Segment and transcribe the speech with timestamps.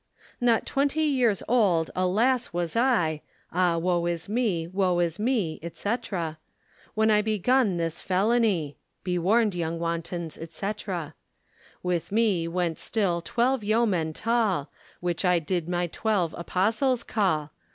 [0.41, 3.21] Not twentie yeeres old, alas, was I,
[3.53, 5.91] Ah woe is me, woe is me, &c.,
[6.95, 8.77] When I begun this fellonie.
[9.03, 10.73] Be warned yong wantons, &c.
[11.83, 17.51] With me went still twelve yeomen tall, Which I did my twelve Apostles call.